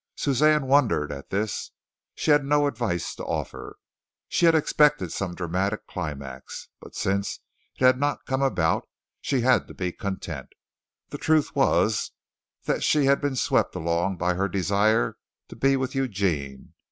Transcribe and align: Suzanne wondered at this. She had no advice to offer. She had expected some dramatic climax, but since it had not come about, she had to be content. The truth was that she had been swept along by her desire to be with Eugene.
Suzanne 0.15 0.65
wondered 0.65 1.11
at 1.11 1.29
this. 1.29 1.69
She 2.15 2.31
had 2.31 2.43
no 2.43 2.65
advice 2.65 3.13
to 3.13 3.23
offer. 3.23 3.77
She 4.29 4.47
had 4.47 4.55
expected 4.55 5.11
some 5.11 5.35
dramatic 5.35 5.85
climax, 5.85 6.69
but 6.79 6.95
since 6.95 7.39
it 7.75 7.85
had 7.85 7.99
not 7.99 8.25
come 8.25 8.41
about, 8.41 8.89
she 9.21 9.41
had 9.41 9.67
to 9.67 9.75
be 9.75 9.91
content. 9.91 10.53
The 11.09 11.19
truth 11.19 11.55
was 11.55 12.13
that 12.63 12.83
she 12.83 13.05
had 13.05 13.21
been 13.21 13.35
swept 13.35 13.75
along 13.75 14.17
by 14.17 14.33
her 14.33 14.47
desire 14.47 15.17
to 15.49 15.55
be 15.55 15.77
with 15.77 15.93
Eugene. 15.93 16.73